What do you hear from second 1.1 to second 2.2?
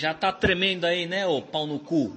ô pau no cu?